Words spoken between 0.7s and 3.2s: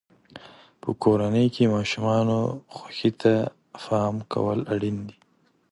په کورنۍ کې د ماشومانو خوښۍ